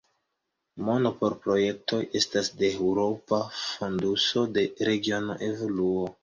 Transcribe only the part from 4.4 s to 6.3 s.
de regiona evoluo.